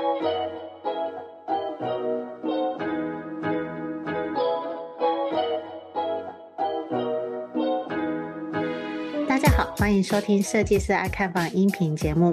[0.00, 0.50] 大家
[1.78, 2.39] 好，
[9.80, 12.30] 欢迎收听设计师爱看房音频节目，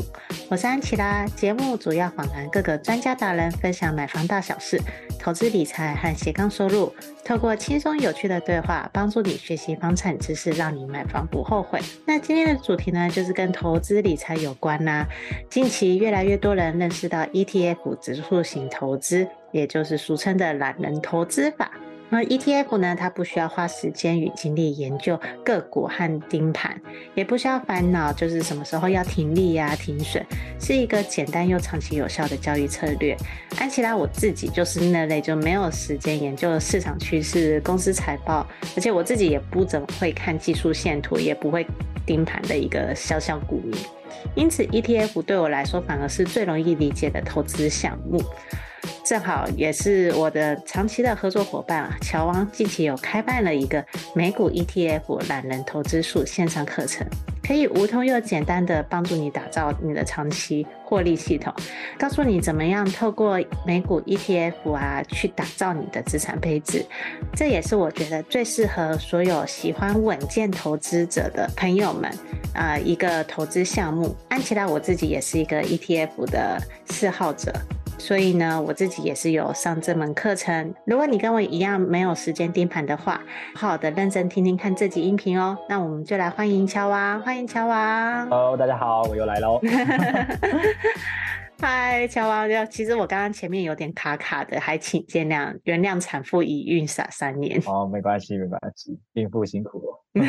[0.49, 1.25] 我是安琪拉。
[1.27, 4.77] 节目主要访谈各个专家达人，分享买房大小事、
[5.17, 6.93] 投资理财和斜杠收入。
[7.23, 11.79] 透过轻松有趣的对话，帮助你学习房产知识，让你买房不后悔。
[12.05, 15.07] 那今天的主题呢，就是跟投资理财有关啦、
[15.49, 21.71] 近期越来越多人认识到 ETF 指数型投资，也就是俗称的懒人投资法。
[22.09, 26.79] 那 ETF 呢，它不需要花时间与精力研究个股和盯盘，
[27.15, 30.25] 也不需要烦恼就是什么时候要停利呀、啊、停损，
[30.59, 33.15] 是一个简单又长期有效的交易策略。
[33.59, 41.67] 安琪拉我自己就是那类就没有时间研究市场趋势、公司财报，而且我自己也不怎么会看技术线图，也不会
[42.05, 43.75] 盯盘的一个小小股民，
[44.33, 48.23] 因此 ETF 对我来说反而是最容易理解的投资项目。
[49.07, 53.81] 正好也是我的长期的合作伙伴啊，乔王近期有开办了一个
[54.13, 57.07] 美股 ETF 懒人投资术线上课程，
[57.41, 61.53] 可以无痛又简单的帮助你打造你的长期获利系统，
[61.97, 66.85] 告诉你怎么样透过美股 ETF 啊去打造你的资产配置，
[67.33, 72.11] 这也是我觉得最适合所有喜欢稳健投资者的朋友们
[72.53, 74.13] 啊、一个投资项目。
[74.27, 77.53] 安琪拉我自己也是一个 ETF 的嗜好者。
[77.99, 80.73] 所以呢，我自己也是有上这门课程。
[80.85, 83.21] 如果你跟我一样没有时间盯盘的话，
[83.55, 85.57] 好好的认真听听看这集音频哦。
[85.67, 88.29] 那我们就来欢迎乔王，欢迎乔王。
[88.29, 89.59] Hello，大家好，我又来喽。
[91.59, 97.59] 嗨，乔王，其实我刚刚前面有点卡卡的，还请见谅，原谅产妇已孕傻三年。
[97.65, 100.03] 哦，没关系，没关系，孕妇辛苦了。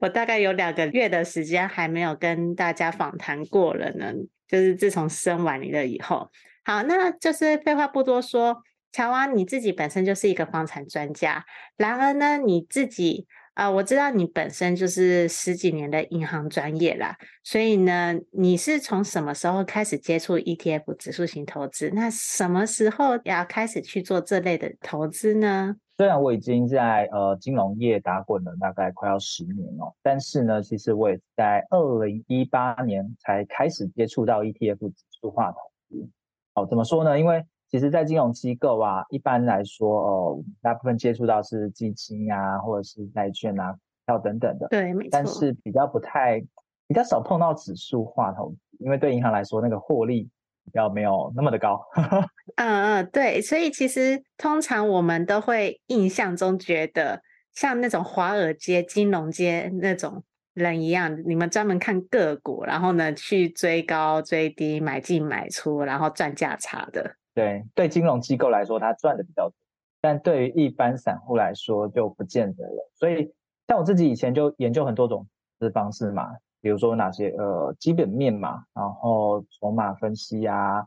[0.00, 4.12] 我大概有两个月的时间还没有跟大家访谈过了呢。
[4.48, 6.30] 就是自从生完你了以后，
[6.64, 8.56] 好，那就是废话不多说，
[8.92, 11.44] 乔安你自己本身就是一个房产专家，
[11.76, 21.90] 然而呢，你自己啊、我知道你本身就是十几年的银行专业啦，所以呢，你是从什么时候开始接触 ETF 指数型投资？
[21.94, 25.76] 那什么时候要开始去做这类的投资呢？
[25.96, 35.58] 虽然我已经在呃金融业打滚了大概快要十年哦，但是呢，其实我也在二零一八年才开始接触到 ETF 指数化投
[35.88, 36.06] 资。
[36.54, 37.18] 哦，怎么说呢？
[37.18, 44.68] 因为其实，在金融机构啊，一般来说哦，大部分接触到是基金啊，或者是债券啊、股票等等的。
[44.68, 45.08] 对，没错。
[45.10, 46.40] 但是比较不太，
[46.86, 50.28] 比较少碰到指数化投资，因为对银行来说，那个获利。
[50.66, 51.80] 比较没有那么的高，
[52.56, 57.22] 嗯嗯，对，所以其实通常我们都会印象中觉得
[57.54, 60.22] 像那种华尔街、金融街那种
[60.52, 67.16] 人一样，你们专门看个股，然后呢去追高追低、买进买出，然后赚价差的。
[67.34, 69.54] 对，对，金融机构来说，他赚的比较多，
[70.00, 72.90] 但对于一般散户来说就不见得了。
[72.94, 73.32] 所以
[73.68, 75.26] 像我自己以前就研究很多种
[75.58, 76.28] 的方式嘛。
[76.66, 80.84] 比如说哪些呃基本面嘛，然后筹码分析啊，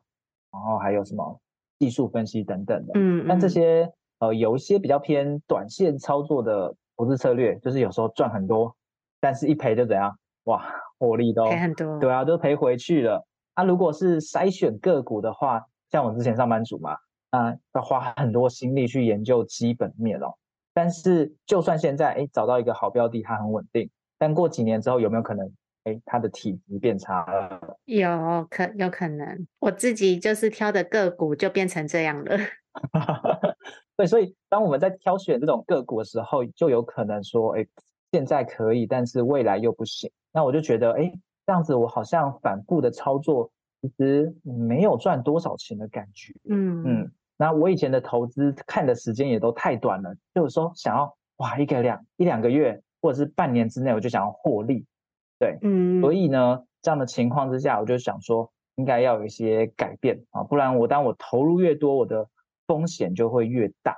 [0.52, 1.40] 然后还有什么
[1.80, 2.92] 技术分析等等的。
[2.96, 3.90] 嗯，嗯，但这些
[4.20, 8.76] 呃有一些比较偏短线操作的投资策略，就是有时候赚很多，
[9.22, 10.14] 但是一赔就怎样？
[10.44, 10.66] 哇，
[11.00, 11.98] 获利都赔很多。
[11.98, 13.26] 对啊，都赔回去了。
[13.54, 16.98] 啊，如果是筛选个股的话，像我之前上班族嘛，
[17.30, 20.34] 啊，要花很多心力去研究基本面哦。
[20.74, 25.50] 但是就算现在哎找到一个好标的，它很稳定，但过几年之后有没有可能？
[25.86, 32.38] 哎，他的体质变差了，有可有可能，我自己就是挑的个股就变成这样了。
[33.96, 37.66] 对，所以当我们在挑选这种个股的时候，就有可能说，哎，
[38.12, 40.12] 现在可以，但是未来又不行。
[40.32, 41.12] 那我就觉得，哎，
[41.46, 43.52] 这样子我好像反复的操作，
[43.82, 46.34] 其实没有赚多少钱的感觉。
[46.50, 54.86] 嗯嗯，那我以前的投资看的时间也都太短了，就是说想要哇，一个两一两个月或者是半年之内，我就想要获利。
[55.40, 62.28] 对，嗯，所以呢，这样的情况之下，我就想说，应该要有一些改变啊，不然我当我投入越多，我的
[62.68, 63.96] 风险就会越大。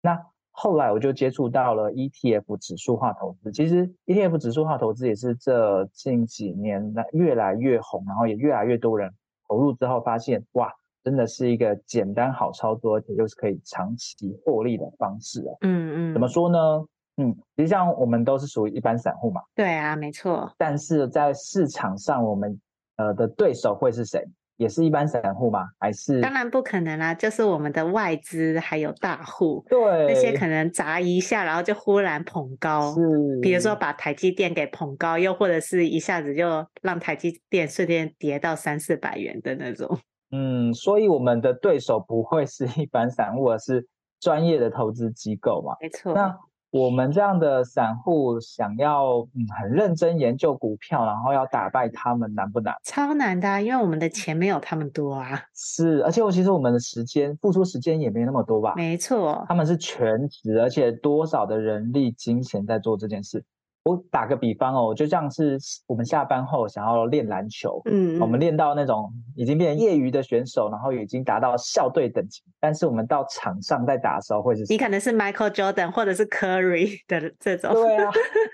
[0.00, 0.18] 那
[0.52, 9.12] 后来我就接触到了 ETF 指数化投资，其实 ETF 指数化投资也是这近几年越来越红，然后也越来越多人
[9.48, 15.54] 投入之后，发现哇，真的是一个简单好操作，而且又是可以长期获利的方式啊。
[15.62, 16.86] 嗯嗯，怎么说呢？
[17.16, 19.40] 嗯，实际上我们都是属于一般散户嘛。
[19.54, 20.52] 对啊，没错。
[20.58, 22.60] 但是在市场上，我们
[22.96, 24.24] 呃的对手会是谁？
[24.56, 25.66] 也是一般散户吗？
[25.80, 26.20] 还是？
[26.20, 29.64] 当然不可能啦，就是我们的外资还有大户。
[29.68, 29.78] 对。
[30.06, 32.94] 那些可能砸一下，然后就忽然捧高。
[32.94, 33.00] 是。
[33.42, 39.98] 比如说把台积电给捧高，又或者是一下子就让台积电瞬间跌到三四百元的那种。
[40.30, 43.84] 嗯，所以我们的对手不会是一般散户，而是
[44.20, 45.74] 专业的投资机构嘛？
[45.80, 46.14] 没错。
[46.14, 46.36] 那
[46.74, 52.74] 我们这样的散户想要嗯很认真研究股票，然后要打败他们难不难？
[52.82, 55.40] 超难的啊，因为我们的钱没有他们多啊。
[55.54, 58.74] 是，而且我其实我们的时间付出时间也没那么多吧？
[58.74, 63.44] 没错，他们是全职，而且多少的人力金钱在做这件事。
[63.84, 78.10] 我打个比方哦，就像是我们下班后想要练篮球，嗯，我们练到那种已经变成业余的选手，然后已经达到校队等级，但是我们到场上在打的时候，会是你可能是 Michael Jordan 或者是 Curry 的这种，对啊，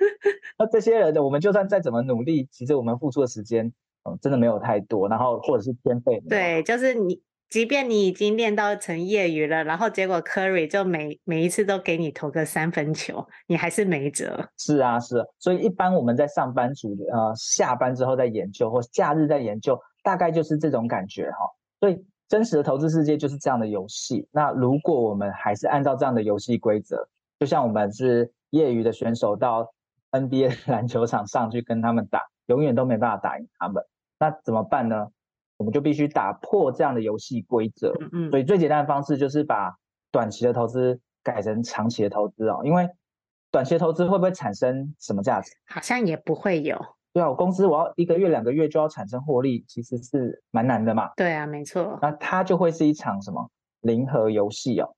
[0.59, 3.73] 那这些人的我们就算再怎么努力，其实我们付出的时间，
[4.05, 7.21] 嗯，真的没有太多，然后或者是天费，对，就是你。
[7.51, 14.49] 即便你已经练到成业余了，然后结果 Curry 就每每一次都给你投个三分球，你还是没辙。
[14.57, 15.27] 是啊，是啊。
[15.41, 21.39] 所以一般我们在上班族呃下班之后在研究，或假日在研究，大概就是这种感觉哈。
[21.81, 24.29] 所以真实的投资世界就是这样的游戏。
[24.31, 27.09] 那如果我们还是按照这样的游戏规则，
[27.41, 29.73] 就像我们是业余的选手到
[30.13, 33.83] NBA 篮球场上去跟他们打，永远都没办法打赢他们，
[34.21, 35.09] 那怎么办呢？
[35.61, 39.77] 我们就必须打破这样的游戏规则，嗯嗯，所以最简单的方式就是把
[40.11, 42.63] 短期的投资改成长期的投资哦。
[42.65, 42.89] 因为
[43.51, 45.53] 短期的投资会不会产生什么价值？
[45.67, 46.81] 好像也不会有。
[47.13, 51.11] 对啊，我公司我要一个月两个月就要产生获利，其实是蛮难的嘛。
[51.15, 51.99] 对啊，没错。
[52.01, 53.47] 那它就会是一场什么
[53.83, 54.89] 零和游戏哦。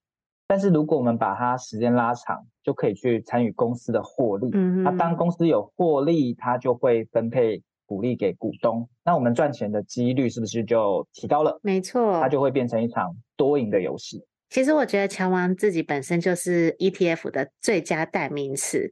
[0.47, 4.47] 但是如果我们把它时间拉长，就可以去参与公司的获利。
[4.53, 4.85] 嗯嗯。
[4.85, 7.61] 那当公司有获利，它就会分配。
[7.93, 11.61] 鼓励给股东，那我们赚钱的几率是不是就提高了？
[11.62, 14.25] 没错，它就会变成一场多赢的游戏。
[14.49, 18.91] 其实我觉得乔王自己本身就是 ETF 的最佳代名词。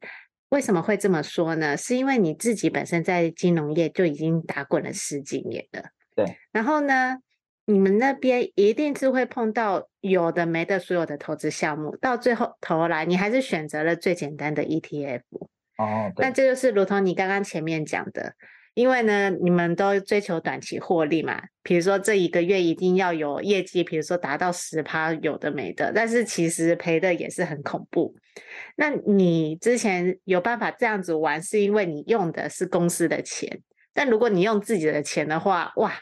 [0.50, 1.78] 为什么会这么说呢？
[1.78, 5.84] 是因为你自己本身在金融业就已经打滚了十几年了。
[6.14, 6.36] 对。
[6.52, 7.16] 然后呢，
[7.64, 15.22] 你们那边一定是会碰到有的没的所有的投资项目，到最后头来，你还是选择了最简单的 ETF。
[15.78, 16.12] 哦。
[16.18, 18.34] 那这就是如同你刚刚前面讲的。
[18.74, 28.14] 因为呢，你们都追求短期获利嘛，比如说这一个月一定要有业绩，比如说达到十趴，有的没的，但是其实赔的也是很恐怖。
[28.76, 33.60] 那你之前有办法这样子玩，是因为你用的是公司的钱，
[33.92, 35.92] 但如果你用自己的钱的话，哇，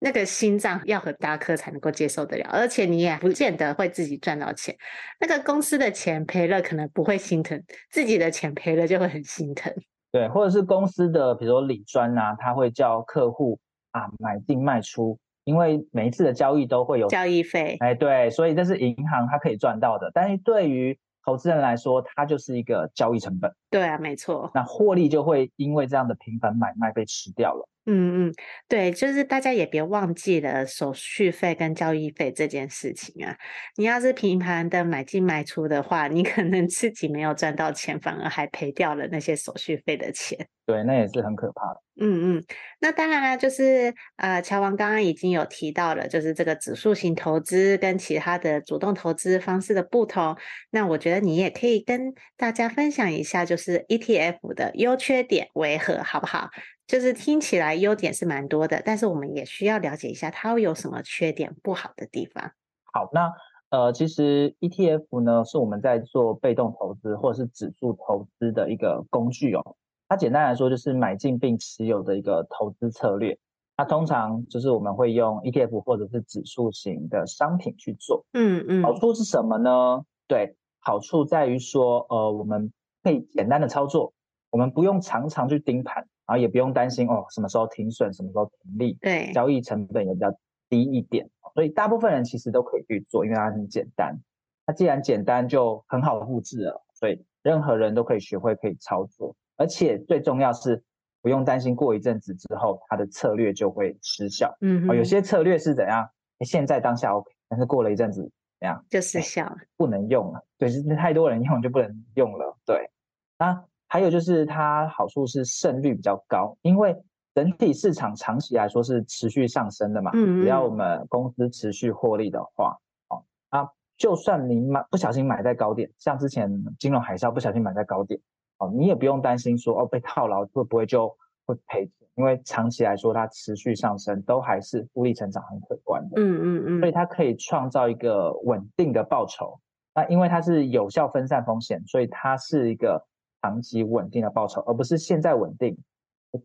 [0.00, 4.76] 那个心脏要很大颗才能够接受得了，而且你也不见得会自己赚到钱。
[5.20, 9.72] 那个公司的钱赔了可能不会心疼，自己的钱赔了就会很心疼。
[10.12, 13.58] 对，或者是公司的，比如说理专啊，他会叫客户
[13.90, 17.76] 啊买进卖出，因为每一次的交易都会有交易费。
[17.80, 23.52] 哎，对，所以这是银行它可以赚到的，但是对于投资人来说，它就是一个交易成本。
[23.68, 24.48] 对啊，没错。
[24.54, 27.68] 那获利就会因为这样的频繁买卖被吃掉了。
[27.88, 28.34] 嗯嗯，
[28.68, 33.36] 对，就是大家也别忘记了手续费跟交易费这件事情啊。
[33.76, 40.48] 你要是频繁的买进卖出的话，你可能自己没有赚到钱，反而还赔掉了那些手续费的钱。
[40.66, 41.80] 对，那也是很可怕的。
[41.98, 42.44] 嗯嗯，
[42.80, 50.36] 那当然啦，就是呃，乔王刚刚已经有提到了，就是这个指数型投资跟其他的主动投资方式的不同。
[50.70, 56.50] 那我觉得你也可以跟大家分享一下，就是 ETF 的优缺点为何，好不好？
[56.86, 62.52] 就是听起来优点是蛮多的，但是我们也需要了解一下它有什么缺点不好的地方。
[62.92, 63.32] 好，那
[63.70, 69.76] 呃，其实 ETF 呢是我们在做被动投资或者是指数投资的一个工具哦。
[70.08, 73.38] 它简单来说就是买进并持有的一个投资策略。
[73.76, 78.24] 它通常就是我们会用 ETF 或者是指数型的商品去做。
[78.32, 78.82] 嗯嗯。
[78.82, 80.02] 好处是什么呢？
[80.26, 82.72] 对，好处在于说，呃，我们
[83.02, 84.12] 可以简单的操作，
[84.50, 86.06] 我们不用常常去盯盘。
[86.28, 90.28] 然后也不用担心哦，什么时候停损，什么时候停利，对，交易成本也比较
[90.68, 94.18] 低一点，所以大部分人其实都可以去做，因为它很简单。
[94.66, 99.36] 它既然简单，就很好复制了，所以任何人都可以学会，可以操作。
[99.56, 100.82] 而且最重要是
[101.22, 104.56] 不用担心过一阵子之后，它的策略就会失效。
[104.60, 106.08] 嗯，有些策略是怎样？
[106.40, 108.22] 现在当下 OK，但是过了一阵子
[108.60, 108.84] 怎样？
[108.88, 110.44] 就失效了，不能用了。
[110.58, 112.56] 对，是太多人用就不能用了。
[112.64, 112.90] 对，
[113.38, 113.64] 啊。
[113.88, 116.92] 还有就是它好处是胜率比较高，因为
[117.32, 120.10] 整体市场长期来说是持续上升的嘛。
[120.12, 122.76] 嗯，只要我们公司持续获利的话，
[123.10, 128.20] 哦，啊，就算你买不小心买在高点，像之前金融海啸不小心买在高点，
[128.58, 131.08] 哦，你也不用担心说哦被套牢会不会就
[131.46, 136.20] 会赔钱，因为长期来说它持续上升都还是复利成长很可观的。
[136.20, 139.58] 嗯嗯嗯，所以它可以创造一个稳定的报酬。
[139.94, 143.06] 那因为它是有效分散风险，所以它是一个。
[143.42, 145.78] 长期稳定的报酬，而不是现在稳定。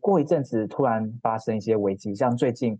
[0.00, 2.78] 过一阵子突然发生一些危机，像最近，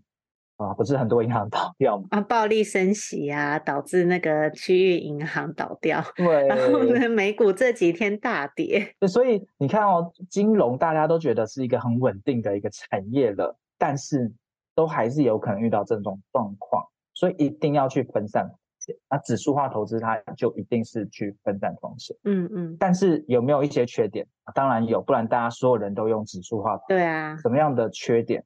[0.63, 2.07] 啊，不是很多银行倒掉吗？
[2.11, 6.03] 啊，暴力升息啊，导致那个区域银行倒掉。
[6.15, 8.95] 对，然后呢，美股这几天大跌。
[9.07, 14.31] 所以你看哦，金融大家都觉得是一个很稳定的一个产业了，但是
[14.75, 18.95] 都还是有可能遇到这种状况，所以一定要去分散风险。
[19.09, 22.15] 那指数化投资它就一定是去分散风险。
[22.25, 22.77] 嗯嗯。
[22.79, 24.25] 但是有没有一些缺点？
[24.53, 26.77] 当然有，不然大家所有人都用指数化。
[26.87, 27.37] 对啊。
[27.37, 28.43] 什么样的缺点？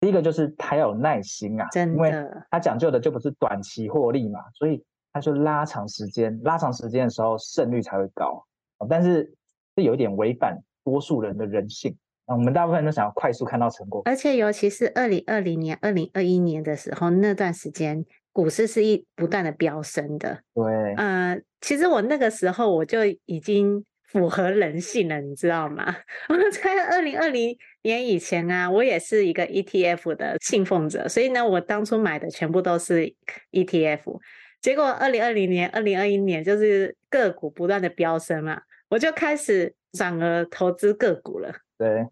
[0.00, 2.12] 第一个就是他要有耐心啊，真的，因为
[2.50, 4.80] 他讲究的就不是短期获利嘛，所以
[5.12, 8.44] 他就拉长时间，拉长时间的时候胜率才会高。
[8.88, 9.28] 但是
[9.74, 20.42] 这有一点违反多数人的人性啊，我们大部分人都想要快速看到成果，而且尤其是二零二零年、二零二一年的时候，那段时间股市是一不断的飙升的。
[20.54, 23.84] 对，呃，其实我那个时候我就已经。
[24.08, 25.84] 符合人性了，你知道吗？
[26.30, 33.14] 我在二零二零年以前啊，我也是一个 ETF 的信奉者，所以呢，我当初买的全部都是
[33.52, 34.18] ETF。
[34.62, 41.52] 结果二零二零年、二零二一年就是个股不断的飙升嘛，我就开始转而投资个股了。
[41.76, 42.06] 对，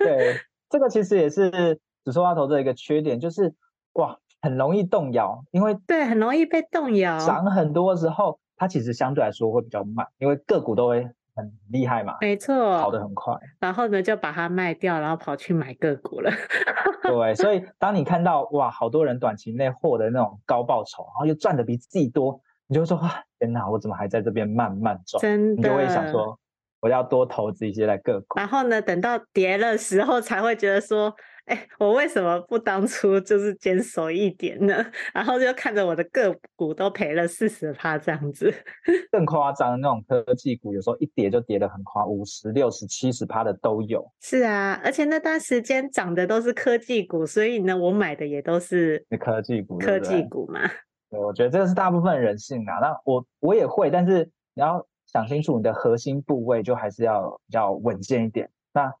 [0.00, 0.36] 对，
[0.68, 1.50] 这个其实也是
[2.04, 3.54] 指数化投资的一个缺点，就是
[3.92, 8.40] 哇，很容易动摇，因为对，很容易被动摇，涨很多的时候。
[8.58, 13.34] 它其实相对来说会比较慢，因为个股都会很厉害嘛，没错，跑得很快。
[13.60, 16.30] 然后呢，就把它卖掉，然后跑去买个股了。
[17.02, 25.22] 对，所以当你看到哇，好多人短期内获得那种高报酬，然后又赚的比自己多，你就会说哇，天哪，我怎么还在这边慢慢赚？
[25.22, 26.38] 真的，你就会想说，
[26.80, 28.38] 我要多投资一些在个股。
[28.38, 31.14] 然后呢，等到跌的时候才会觉得说。
[31.48, 34.84] 哎，我为什么不当初就是坚守一点呢？
[35.14, 38.52] 然后就看着我的个股都赔了四十趴这样子，
[39.10, 44.06] 更夸张那种科技股，有时候一跌就跌得很夸，五十、六十、七十趴的都有。
[44.20, 50.60] 是啊，而且那段时间涨的都是科技股，所以呢，我买的也都是科技股，科技股嘛。
[51.10, 52.78] 对，我觉得这个是大部分人性啊。
[52.80, 54.22] 那我我也会，但是
[54.54, 58.50] 你要想清楚，你的核心部位就还是要比较稳健一点。
[58.74, 58.92] 那。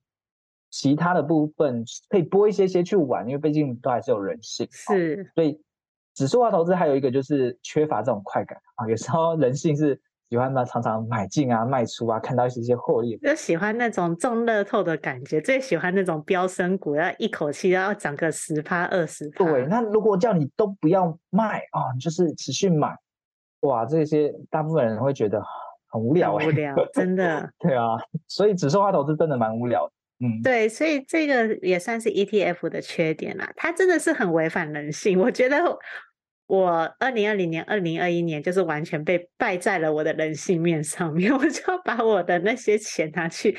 [0.70, 4.66] 其他的部分可以拨一些些去玩，因为毕竟都还是有人性。
[4.70, 5.60] 是，所以
[6.14, 19.44] 指数化投资还有一个就是缺乏这种快感啊，有时候人性是喜欢嘛，常常买进啊、卖出啊，看到一些些获利，就喜欢那种中乐透的感觉，最喜欢那种飙升股，要一口气要涨个十趴、二十趴。
[19.44, 22.94] 对，那如果叫你都不要卖啊，你就是持续买，
[23.60, 25.42] 哇，这些大部分人会觉得
[25.88, 27.48] 很无聊，无聊，真的。
[27.58, 27.96] 对啊，
[28.26, 29.92] 所以指数化投资真的蛮无聊的。
[30.20, 33.52] 嗯，对，所以这个也算是 ETF 的缺点啦。
[33.56, 35.18] 它真的是很违反人性。
[35.18, 35.58] 我觉得
[36.46, 41.30] 我二零二零年、二零二一年就是完全被败在了我的人性面上面。
[41.36, 43.56] 我就要把我的那些钱拿去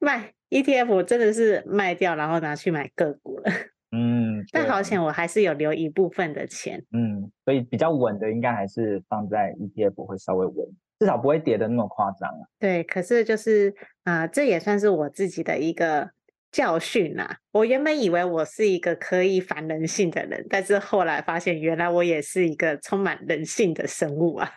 [0.00, 3.52] 卖 ETF，真的是卖掉，然后拿去买个股了。
[3.94, 6.82] 嗯，但好险，我还是有留一部分的钱。
[6.92, 10.66] 嗯，所以比较稳的应该还是放在 ETF 会稍微稳。
[11.02, 12.46] 至少不会跌的那么夸张啊。
[12.60, 16.08] 对，可是就是啊、呃，这也算是我自己的一个
[16.52, 17.38] 教训啦。
[17.50, 24.48] 我原本以为我是一个可以反人性的人，但是后来发现，原来我也是一个充满人性的生物啊。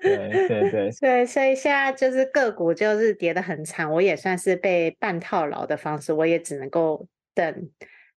[0.00, 0.90] 对 对对。
[1.00, 7.68] 对， 所以现在就是个股就是跌得很惨，我也算是被半套牢的方式，我也只能够等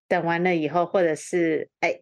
[0.08, 2.00] 等完了以后，或者是哎。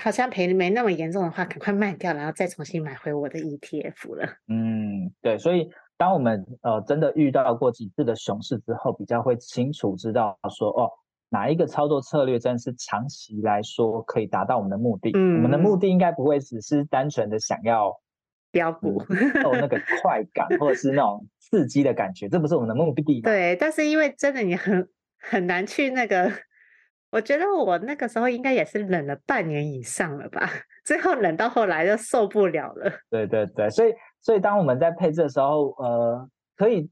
[0.00, 4.28] 好像赔没那么严重的话，赶快卖掉，然后再重新买回我的 ETF 了。
[4.48, 10.90] 嗯，对，所以当我们呃真的遇到过几次的熊市之后，比较会清楚知道说，哦，
[11.28, 15.10] 哪一个操作策略真的是长期来说可以达到我们的目的。
[15.14, 18.00] 嗯，我们的目的应该不会只是单纯的想要
[18.52, 18.98] 标股，
[19.44, 23.20] 哦，那个快感或者是那种刺激的感觉，这不是我们的目的。
[23.20, 26.30] 对，但是因为真的你很很难去那个。
[27.12, 30.48] 我觉得我那个时候应该也是忍了半年以上了吧，
[30.82, 32.90] 最后忍到后来就受不了了。
[33.10, 33.92] 对对对，所以
[34.22, 36.26] 所以当我们在配置的时候，呃，
[36.56, 36.90] 可以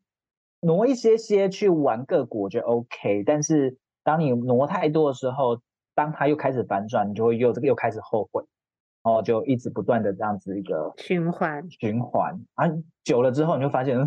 [0.60, 3.24] 挪一些些去玩个股，我觉得 OK。
[3.24, 3.74] 但是
[4.04, 5.58] 当你挪太多的时候，
[5.94, 8.44] 当它又开始反转，你就会又这个又开始后悔，
[9.02, 12.66] 然后就一直不断的这样子一个循环循环啊，
[13.02, 13.98] 久了之后你就发现。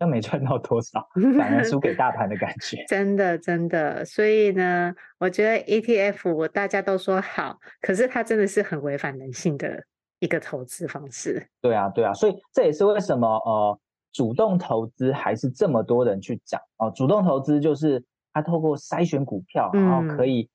[0.00, 2.84] 又没赚到多少，反而输给大盘的感觉。
[2.88, 4.04] 真的，真的。
[4.04, 9.82] 所以呢，我觉得 ETF 大家都说好，可是它真的是很违反人性的
[10.18, 11.48] 一个投资方式。
[11.62, 12.12] 对啊，对啊。
[12.12, 13.78] 所以这也是为什么呃，
[14.12, 16.90] 主动投资还是这么多人去讲哦、呃。
[16.90, 20.50] 主动投资就是他透过筛选股票，然后可以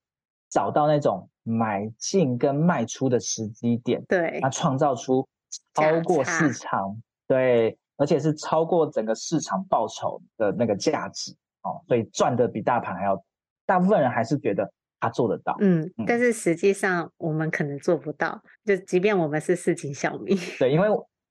[0.52, 5.28] 找到那种买进跟卖出的时机点，对，他创造出
[5.74, 7.76] 超过市场，对。
[8.02, 11.32] 而且是超过整个市场报酬的那个价值
[11.62, 13.24] 哦，所以赚的比大盘还要
[13.68, 14.68] 大部分人还是觉得
[15.00, 15.56] 他做得到。
[15.60, 20.36] 嗯，嗯，但是实际上我们可能做不到，就即便我们是市井小民。
[20.58, 20.88] 对，因为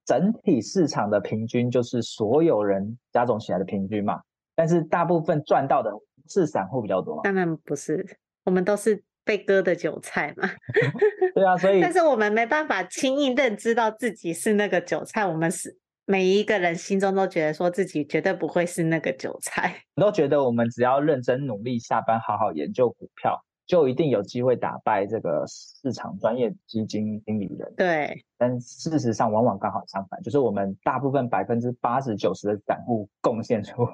[0.07, 4.21] 整体市场的平均就是所有人加总起来的平均嘛，
[4.55, 5.91] 但是大部分赚到的
[6.29, 7.21] 是散户比较多。
[7.25, 8.07] 当然不是，
[8.45, 10.49] 我们都是被割的韭菜嘛。
[11.35, 15.80] 对啊，所以 但是我们没办法轻易认知到自己是那个韭菜，我们是。
[16.07, 27.73] 每一个人心中都觉得说自己绝对不会是那个韭菜，都觉得我们只要认真努力，下班好好研究股票，就一定有机会打败这个市场专业基金经理人。
[27.77, 33.87] 对，但事实上往往刚好相反，就是我们大部分百分之八十九十的散户贡献出，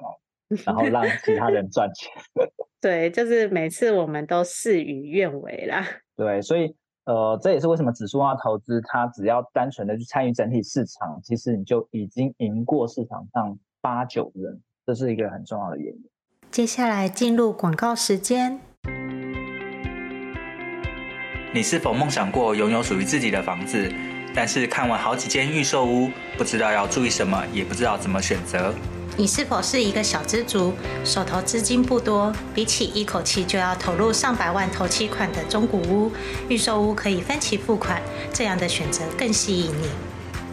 [0.65, 2.11] 然后让其他人赚钱。
[2.81, 5.85] 对，就是每次我们都事与愿违啦。
[6.15, 6.75] 对，所以。
[7.07, 16.03] 呃，这也是为什么指数化投资，它只要单纯的去参与整体市场，其实你就已经赢过市场上八九人，这是一个很重要的原因。
[16.51, 18.59] 接下来进入广告时间。
[21.53, 23.89] 你是否梦想过拥有属于自己的房子？
[24.37, 28.71] 但是看完好几间预售屋，不知道要注意什么，也不知道怎么选择？
[29.17, 30.71] 你是否是一个小资族，
[31.03, 32.31] 手头资金不多？
[32.53, 36.11] 比起一口气就要投入上百万头期款的中古屋，
[36.49, 37.99] 预售屋可以分期付款，
[38.31, 39.89] 这样的选择更吸引你。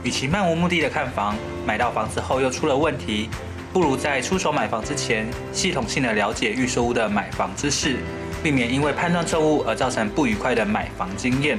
[0.03, 1.37] 与其漫无目的的看房，
[1.67, 3.29] 买到房子后又出了问题，
[3.71, 7.99] 不如在出手买房之前，系统性的了解预售屋的买房知识，
[8.43, 11.59] 避免因为判断错误而造成不愉快的买房经验。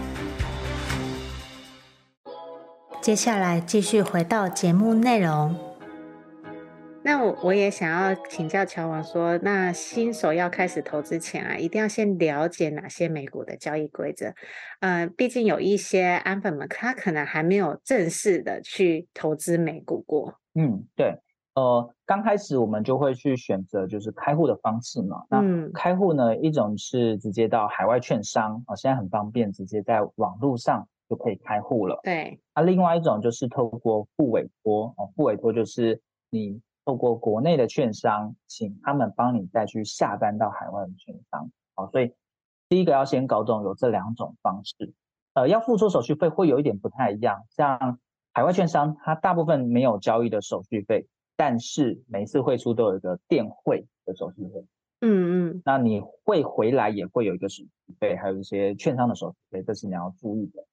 [3.01, 5.55] 接下来继续回到节目内容。
[7.03, 14.27] 那我我也想要请教乔王说，那新手要开始投资前啊，一定要先了解哪些美股的交易规则？
[14.81, 20.35] 嗯、呃，毕竟有一些安粉们，他可能还没有正式的去投资美股过。
[20.53, 21.17] 嗯，对。
[21.55, 25.23] 呃，刚开始我们就会去选择就是开户的方式嘛。
[25.27, 25.41] 那
[25.73, 30.87] 开户呢，一种是直接到海外券商啊，现在很方便，直接在网络上。
[31.11, 31.99] 就可以开户了。
[32.03, 41.51] 对，那另外一种就是透过付委托哦，复委托就是你透过国内的券商，请他们帮你再去下单到海外的券商。
[41.75, 42.13] 好，所以
[42.69, 44.93] 第一个要先搞懂有这两种方式。
[45.33, 47.99] 呃，要付出手续费会有一点不太一样，像
[48.31, 54.65] 海外券商它大部分没有交易的手续费，但是每次汇出都有一个电汇的手续费。
[55.01, 57.69] 嗯嗯，那你会回来也会有一个手续
[57.99, 60.63] 费，还有一些券商的手续费，这是你要注意的。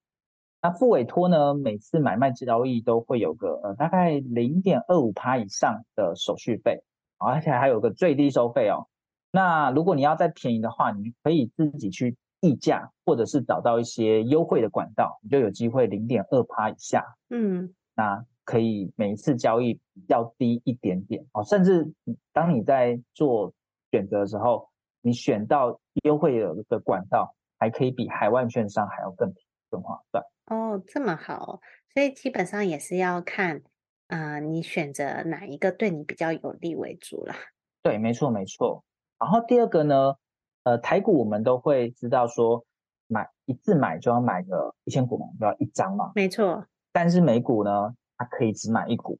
[0.60, 6.82] 那付委托呢，每次买卖交易都会有个呃大概零点二五趴以上的手续费，
[7.18, 8.88] 而且还有个最低收费哦。
[9.30, 17.04] 那如果你要再便宜的话，你可以自己去议价，或者是找到一些优惠的管道，你就有机会零点二趴以下。
[17.30, 21.92] 嗯，那可以每一次交易比较低一点点哦，甚至
[22.32, 23.52] 当你在做
[23.92, 24.68] 选择的时候，
[25.02, 29.32] 你选到优惠的的管道，还可以比海外券商还要更
[29.70, 30.24] 更划算。
[30.46, 31.60] 哦，这么好，
[31.92, 33.62] 所以基本上也是要看，
[34.06, 37.34] 呃，你选择哪一个对你比较有利为主啦。
[37.82, 38.82] 对，没错没错。
[39.18, 40.14] 然后第二个呢，
[40.62, 42.64] 呃，台股我们都会知道说，
[43.08, 46.12] 买一次买就要买个一千股嘛，就要一张嘛。
[46.14, 46.66] 没错。
[46.92, 49.18] 但是美股呢，它可以只买一股，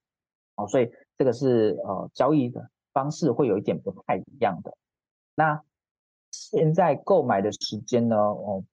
[0.56, 4.74] 哦，所以这个是呃交易的方式会有一点不太一样的。
[5.34, 5.62] 那
[6.30, 8.64] 现在购买的时间呢，哦。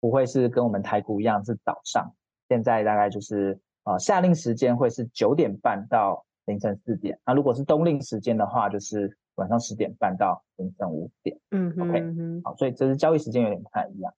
[0.00, 2.12] 不会是跟我们台股一样是早上，
[2.48, 11.38] 现在大概就是呃夏令时间会是九点半到凌晨四点，那如果是冬令时间的话，就是晚上十点半到凌晨五点。
[11.50, 14.12] 嗯哼，OK，好，所以这是交易时间有点不太一样。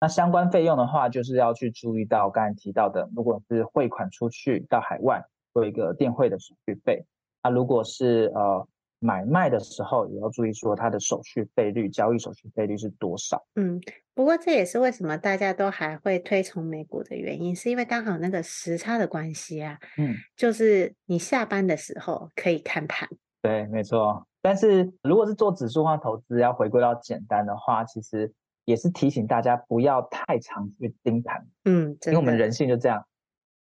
[0.00, 7.04] 那相关费用的话，就是要去注意到刚才提到的，如果是汇款出去到海外，会有一个电汇的手续费。
[7.42, 8.66] 那如果是呃。
[9.02, 13.44] 买卖的时候也要注意说它的手续费率，交易手续费率是多少？
[13.56, 13.80] 嗯，
[14.14, 19.76] 不过这也是为什么大家都还会推崇美股的原因，是因为刚好那个时差的关系啊。
[19.98, 23.08] 嗯，就是你下班的时候可以看盘。
[23.42, 24.24] 对，没错。
[24.40, 28.32] 但是如果是做指数化投资，要回归到简单的话，其实
[28.64, 31.44] 也是提醒大家不要太常去盯盘。
[31.64, 33.04] 嗯，因为我们人性就这样，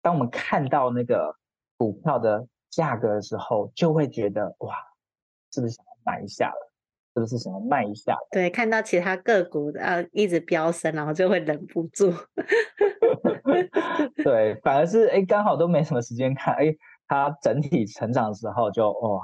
[0.02, 1.32] 当我们看到那个
[1.76, 4.74] 股票的价格的时候，就会觉得哇。
[5.52, 6.72] 是不是想要买一下了？
[7.14, 8.28] 是不是想要卖一下了？
[8.30, 12.12] 对，看到其他个股呃一直飙升，然后就会忍不住。
[14.22, 16.72] 对，反而是哎，刚好都没什么时间看，哎，
[17.08, 19.20] 它整体成长的时候就哇，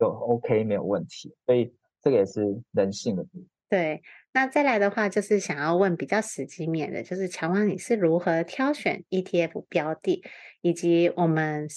[0.00, 1.32] 就 OK 没有问题。
[1.46, 3.46] 所以这个也是人性的部分。
[3.68, 4.02] 对，
[4.32, 10.24] 那再来的话就是想要问比较实际面的，就是乔王你是如何挑选 ETF 标的，
[10.62, 11.68] 以及我们。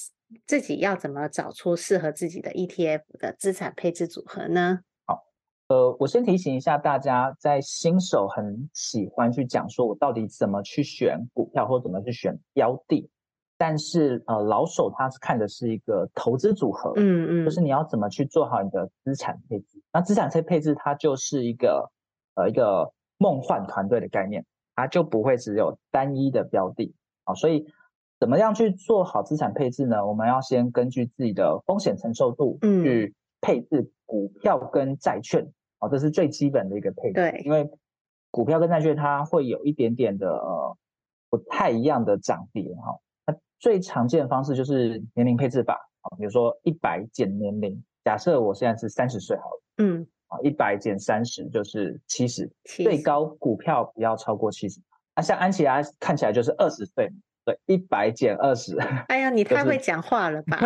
[0.45, 4.79] 自己要怎么找出适合自己的 ETF 的资产配置组合呢？
[5.05, 5.23] 好，
[5.67, 13.09] 呃，我先提醒一下大家，在新手很喜欢去讲说我到底怎么去选股票或怎么去选标的，
[13.57, 19.81] 但是呃，老手他是看的是一个投资组合，嗯嗯，就是你要怎么去做好你的资产配置。
[19.91, 21.91] 那资产配配置它就是一个
[22.35, 26.93] 呃一个梦幻团队的概念，它就不会只有单一的标的
[27.25, 27.65] 啊，所以。
[28.21, 30.05] 怎么样去做好资产配置呢？
[30.05, 37.13] 我们要先根据自己的风险承受度去配置股票跟债券，哦，这是最基本的一个配置。
[37.13, 37.67] 对，因为
[38.29, 40.77] 股票跟债券它会有一点点的呃
[41.31, 42.95] 不太一样的涨跌哈。
[43.25, 54.79] 那最常见的方式就是年龄配置法，啊，比如说一百减年龄，假设我现在是三十岁好了，嗯，啊，一百减三十就是七十，最高股票不要超过七十。
[55.15, 57.11] 那像安琪拉看起来就是二十岁。
[57.51, 58.77] 对，一百减二十。
[59.09, 60.57] 哎呀，你太会讲话了吧？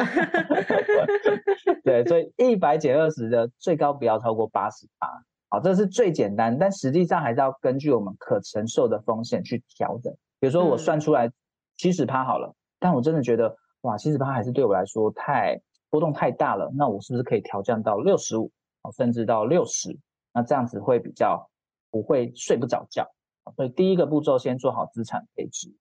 [1.24, 5.08] 就是、对，所以一百减二十的最高不要超过八十八。
[5.50, 10.14] 好，这是最简单，但实际上还是要根据我们可承受的风险去调整。
[10.40, 11.32] 比如说我算出来
[11.78, 16.72] 七十趴好了，嗯、但我真的觉得哇，七十趴还是对我来说太波动太大了。
[16.76, 18.52] 那我是不是可以调降到六十五，
[18.96, 19.98] 甚至到六十？
[20.34, 21.50] 那这样子会比较
[21.90, 23.08] 不会睡不着觉。
[23.56, 25.72] 所以第一个步骤，先做好资产配置。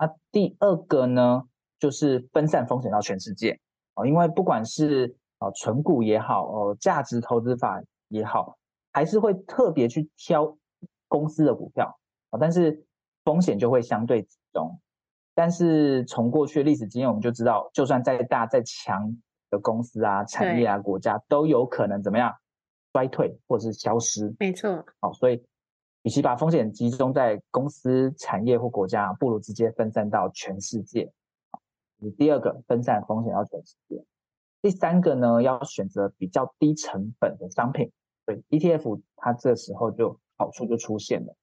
[0.00, 1.42] 那、啊、第二个呢，
[1.78, 3.60] 就是分散风险到全世界
[3.92, 8.56] 啊，因为不管是啊存股也好，哦价值投资法也好，
[8.92, 10.56] 还是会特别去挑
[11.06, 11.98] 公司的股票
[12.30, 12.82] 啊，但是
[13.24, 14.80] 风险就会相对集中。
[15.34, 19.14] 但是从过去的历史经验，我们就知道，就算再大再强
[19.50, 22.34] 的公司啊、产业啊、国家，都有可能怎么样
[22.94, 24.34] 衰退或者是消失。
[24.38, 24.82] 没错。
[24.98, 25.44] 好，所以。
[26.02, 31.12] 与其把风险集中在公司、产业或国家，不如直接分散到全世界。
[32.16, 34.02] 第二个，分散风险到全世界。
[34.62, 37.92] 第三个呢，要选择比较低成本的商品。
[38.24, 41.36] 对，ETF 它这时候就好处就出现了。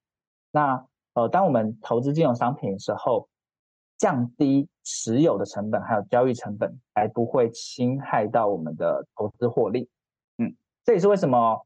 [0.50, 3.28] 那呃，当我们投资金融商品的时候，
[3.96, 9.88] 降低持有的成本还有交易成本，还不会侵害到我们的投资获利。
[10.38, 11.64] 嗯，这也是为什么。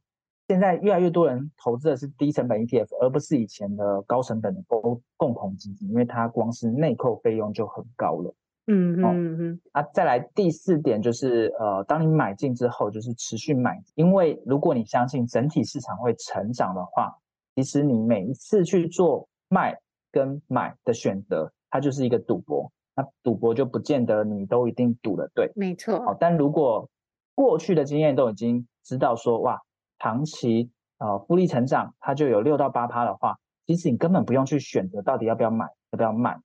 [0.52, 8.34] 现在越来越多人投资的是低成本 ETF，而不是以前的高成本的共共同基金，因为它光是内扣费用就很高了。
[8.66, 9.60] 嗯嗯嗯嗯。
[9.72, 17.16] 啊，再来第四点就是，呃，当你买进之后，就是持续买，因为如果你相信整体市场会成长的话，
[17.56, 19.74] 其实你每一次去做卖
[20.10, 22.70] 跟买的选择，它就是一个赌博。
[22.94, 25.94] 那赌博就不见得你都一定赌的对，没错。
[25.94, 26.86] 哦，但如果
[27.34, 29.58] 过去的经验都已经知道说，哇，
[30.02, 33.38] 长期呃复利成长，它就有六到八趴的话，
[33.68, 36.40] 其实你根本不用去选择到底要不要买，要不要卖，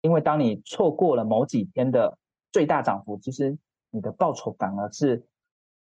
[0.00, 2.18] 因为当你错过了某几天的
[2.50, 3.56] 最大涨幅，其实
[3.90, 5.24] 你的报酬反而是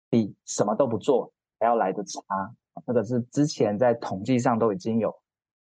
[0.10, 2.22] 比什么都不做还要来的差。
[2.86, 5.18] 这个是之前在统计上都已经有。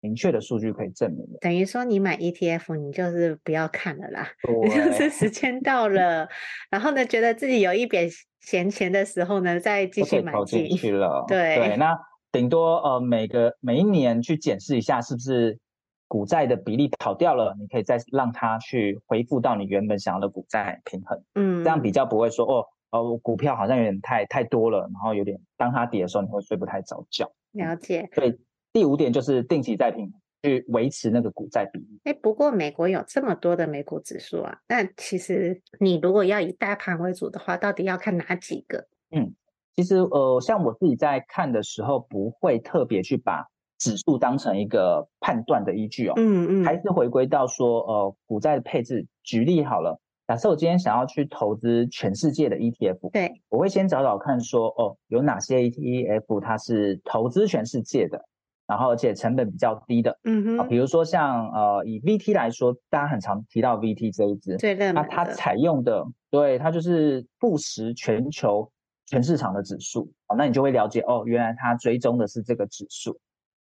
[0.08, 4.26] 明确的数据可以证明的，等于说你买 ETF，你就是不要看了啦，
[4.64, 6.30] 你 就是时间到了，
[6.70, 11.26] 然后呢，觉得自己有一点闲钱的时候呢，再继续买进去了。
[11.28, 11.94] 对对，那
[12.32, 15.60] 顶多呃每个每一年去检视一下，是不是
[16.08, 21.22] 股债的比例跑掉了，你可以再让它去恢复到你原本想要的股债平衡。
[21.36, 27.30] 嗯，这样比较不会说哦哦股票好像有点太太多了，然后有点当它跌的时候，你会睡不太着觉。
[27.52, 28.08] 了解。
[28.16, 28.40] 对。
[28.78, 30.14] 第五点就是定期再平衡，
[30.44, 32.00] 去维持那个股债比例。
[32.04, 38.88] 哎，不过美国有这么多的美股指数啊，那其实你如果要以大盘为主的话，到底要看哪几个？
[39.10, 39.34] 嗯，
[39.76, 43.48] 其实呃，像我自己在看的时候，不会特别去把
[43.80, 46.14] 指数当成一个判断的依据哦。
[46.18, 49.08] 嗯嗯，还是回归到说呃股债的配置。
[49.24, 58.24] 举例好了，假设我今天想要去投资全世界的 ETF，对，我会先找找看说哦有哪些 ETF 它是投资全世界的。
[58.68, 60.44] 然后，而且成本比较低的，嗯。
[60.44, 68.70] 哼，啊，比如说像呃，以 VT 来说，大家很常提到 VT 这一支，对的，那它采用的，对，它就是富时全球
[69.06, 73.18] 全市场的指数，啊，那你就会了解哦，原来它追踪的是这个指数。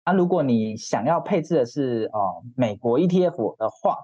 [0.04, 2.20] 那如果你想要配置的是呃
[2.56, 3.98] 美国 ETF 的话，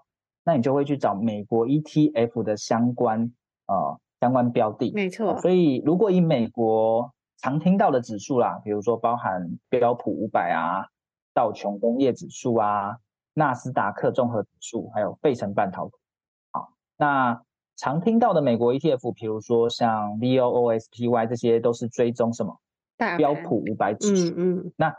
[0.44, 3.32] 那你就会去找美国 ETF 的相关
[3.68, 5.36] 呃相关标的，没错。
[5.40, 10.88] 所以如果以美国常听到的指数啦，比如说包含标普五百啊、
[11.34, 12.98] 道琼工业指数啊、
[13.34, 15.94] 纳斯达克综合指数，还有费城半导体。
[16.52, 17.42] 好，那
[17.76, 22.58] 常听到的美国 ETF，比如说像 VOOSPY，这些都是追踪什么？
[23.18, 24.34] 标普五百指数。
[24.38, 24.72] 嗯嗯。
[24.78, 24.96] 那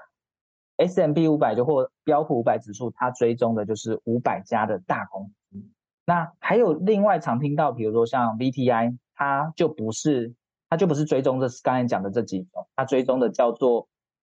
[0.77, 5.63] S M B 五百就或标普五百指数，它追踪的就是五百家的大公司。
[6.05, 10.35] 那还有另外常听到，比如说像 VTI，它就不是。
[10.75, 13.87] 它就不是追踪这刚才讲的这几种，它追踪的叫做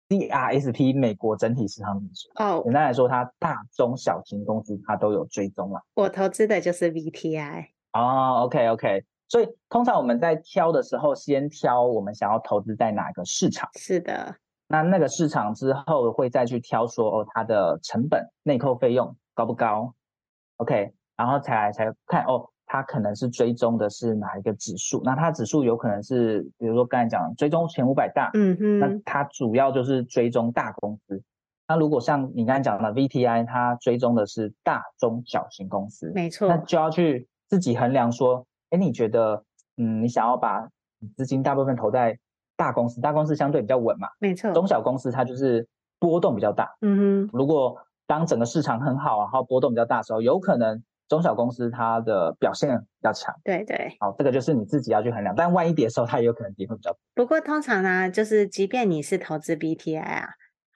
[0.08, 2.30] DRSP 美国整体市场指数。
[2.42, 5.82] 哦，简单来说，它大中小型公司它都有追踪了。
[5.92, 7.66] 我投资的就是 VTI。
[7.92, 13.68] 哦，OK OK，所以通常我们在挑的时候，先挑我们想要投资在哪个市场。
[13.74, 14.34] 是的。
[14.66, 19.92] 那那个市场之后会再去挑说，哦，它的成本内扣费用高不高
[20.56, 22.48] ？OK，然后才才看哦。
[22.72, 25.02] 它可能是追踪的是哪一个指数？
[25.04, 31.20] 那它指数有可能是，比如说刚才讲追踪前五百大，嗯嗯，那它主要就是追踪大公司。
[31.66, 36.46] 那如果像你刚才讲的 VTI，它追踪的是大中小型公司，没错。
[36.46, 39.42] 那就要去自己衡量说，哎，你觉得，
[39.76, 40.68] 嗯，你想要把
[41.16, 42.16] 资金大部分投在
[42.56, 44.52] 大公司，大公司相对比较稳嘛，没错。
[44.52, 45.66] 中小公司它就是
[45.98, 47.30] 波动比较大，嗯哼。
[47.32, 50.80] 如果当整个市场很好，然后波动比较大的时候，有可能。
[51.10, 55.34] 中小公司它的表现比较强，对对，好，这个就是你自己要去衡量。
[55.36, 56.96] 但万一跌的时候，它也有可能跌会比较。
[57.16, 60.28] 不过通常呢，就是即便你是投资 BTI 啊，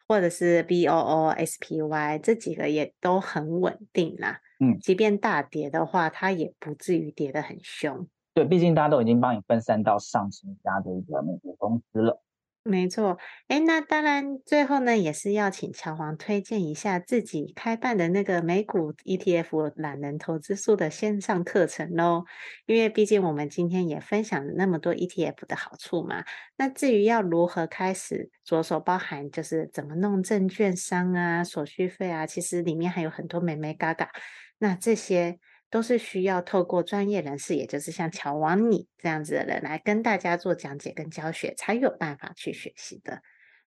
[0.08, 4.40] 或者是 BOO、SPY 这几个也都很稳定啦。
[4.58, 8.08] 嗯，即便大跌的话，它也不至于跌得很凶。
[8.34, 12.20] 对，毕竟大家都已经帮你分散到上千家的一个美国公司了。
[12.66, 22.24] 没错，哎，那当然，最后呢，也是要请乔皇推荐一下自己开办的那个美股 ETF 懒人投资术的线上课程喽。
[22.64, 26.24] 因为毕竟我们今天也分享了那么多 ETF 的好处嘛。
[26.56, 34.08] 那至于要如何开始着手，包含就是怎么弄证券商啊、手续费啊，其实里面还有很多眉眉嘎嘎。
[34.56, 35.38] 那这些。
[35.74, 43.20] 都是需要透过专业人士，也就是像乔王你这样子的人来跟大家做讲解跟教学，才有办法去学习的。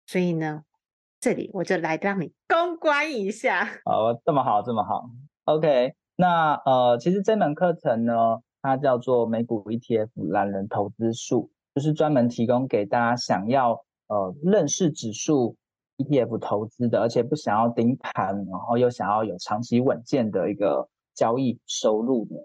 [0.05, 0.63] 所以呢，
[1.19, 3.67] 这里我就来让你公关一下。
[3.83, 5.09] 哦，这么好，这么好。
[5.43, 8.13] OK，那呃，其实这门课程呢，
[8.61, 15.57] 它叫做美股 ETF 懒人投资术，就是专门提供给大家想要呃认识指数
[15.97, 20.87] ETF 投资的，而且不想要盯盘，然后又想要有长期稳健的一个。
[21.17, 22.35] 交易收入的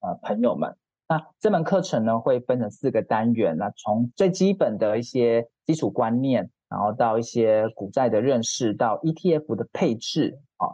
[0.00, 0.76] 呃朋友们，
[1.08, 10.66] 那这门课程呢会分成四个单元，那从最基本的一些基础观念，然后到一些股债的认识，到 ETF 的配置啊，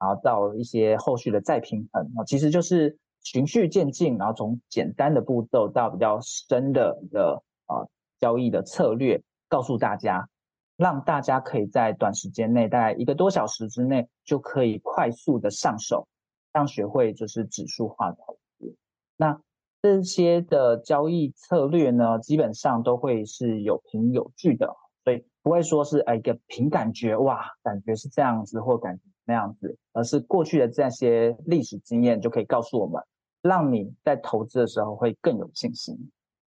[0.00, 7.86] 然后到一些后续的再平衡啊，其实就是循序渐进，然后从简单的步骤到比较深的一个啊
[8.18, 10.28] 交易的策略，告诉大家，
[10.76, 16.08] 让大家可以在短时间内，大概一个多小时之内，就可以快速的上手。
[16.52, 18.76] 让学会就是指数化投资。
[19.16, 19.40] 那
[19.82, 33.02] 这些的交易策略呢，基本上都会是有凭有据的，所以不会说是哎一个凭感觉哇，感觉是这样子或感觉那样子，而是过去的这些历史经验就可以告诉我们，
[33.40, 35.96] 让你在投资的时候会更有信心。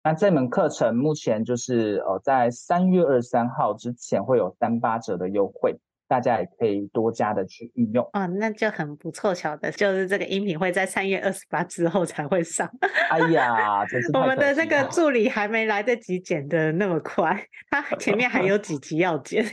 [0.04, 5.80] 那这门课程目前就是呃在三月二十三号之前会有三八折的优惠。
[6.14, 12.70] 大家也可以多加的去运用哦，那就很不凑巧的，就是这个音频会在三月二十八之后才会上。
[13.10, 19.44] 哎呀，真是我们的那个助理还没来得及剪的那么快，他 前面还有几集要剪。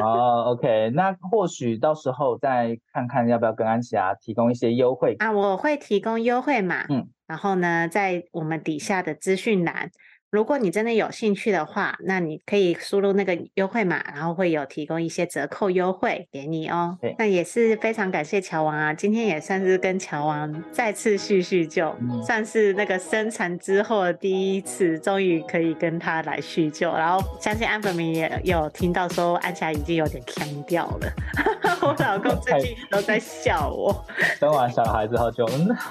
[0.00, 9.90] 哦，OK，那或许到时候再看看要不要跟安琪拉提供一些优惠啊，我会提供优惠码，嗯，然后呢，在我们底下的资讯栏。
[10.32, 16.96] 如果你真的有兴趣的话，那你可以输入那个优惠码，然后会有提供一些折扣优惠给你哦。
[17.02, 26.90] 对，那也是非常感谢乔王啊，今天也算是跟乔王再次叙叙旧，嗯、算是那个生产之后的第一次，终于可以跟他来叙旧。
[26.92, 31.12] 然后相信安粉明也有听到说，安琪拉已经有点腔掉了。
[31.82, 34.02] 我老公最近都在笑我，
[34.40, 35.46] 生完小孩之后就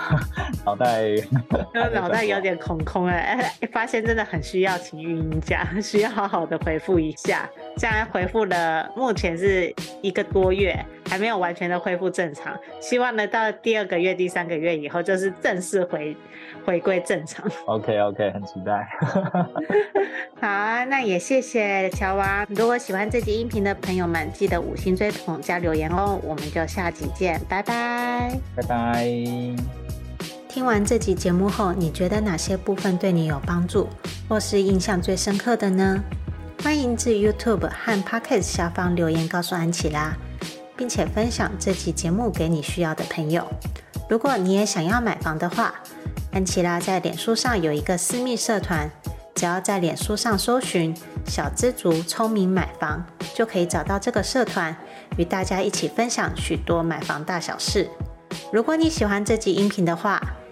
[0.66, 1.12] 脑袋，
[1.94, 4.31] 脑袋有点空空哎，发现真的。
[4.32, 7.50] 很需要请育婴假， 需要好好的回复一下。
[7.76, 10.74] 现在回复了，目前是一个多月，
[11.10, 12.58] 还没有完全的恢复正常。
[12.80, 16.16] 希望呢，到第二个月、第三个月以后，就是正式回
[16.66, 17.46] 回归正常。
[17.66, 18.88] OK OK，很期待。
[20.40, 22.46] 好啊，那也谢谢乔娃。
[22.50, 26.20] 如果喜欢这集音频的朋友们，记得五星追捧加留言哦。
[26.24, 30.01] 我们就下集见，拜拜，拜拜。
[30.54, 33.88] 听完这集节目后，你觉得哪些部分对你有帮助，
[34.28, 36.04] 或是印象最深刻的呢？
[36.62, 40.14] 欢迎至 YouTube 和 Podcast 下方留言告诉安琪拉，
[40.76, 43.48] 并且分享这期节目给你需要的朋友。
[44.10, 45.74] 如果你也想要买房的话，
[46.34, 48.92] 安琪拉在脸书上有一个私密社团，
[49.34, 50.94] 只要在脸书上搜寻
[51.26, 54.76] “小知足聪明买房”，就可以找到这个社团，
[55.16, 57.90] 与大家一起分享许多买房大小事。
[58.52, 60.22] 如果你喜欢这集音频的话，